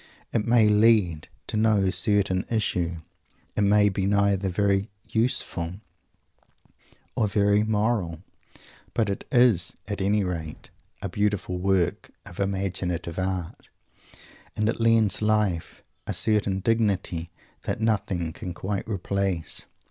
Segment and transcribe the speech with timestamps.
[0.33, 3.01] It may lead to no certain issue.
[3.55, 5.75] It may be neither very "useful"
[7.15, 8.23] or very "moral."
[8.95, 10.71] But it is, at any rate,
[11.03, 13.69] a beautiful work of imaginative art,
[14.55, 17.29] and it lends life a certain dignity
[17.65, 19.67] that nothing can quite replace.